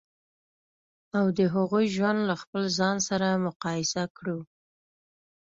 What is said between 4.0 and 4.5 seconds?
کړو.